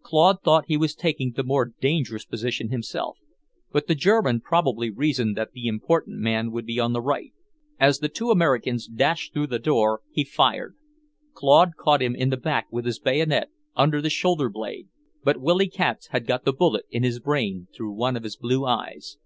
[0.00, 3.18] Claude thought he was taking the more dangerous position himself,
[3.70, 7.34] but the German probably reasoned that the important man would be on the right.
[7.78, 10.74] As the two Americans dashed through the door, he fired.
[11.34, 14.88] Claude caught him in the back with his bayonet, under the shoulder blade,
[15.22, 18.64] but Willy Katz had got the bullet in his brain, through one of his blue
[18.64, 19.18] eyes.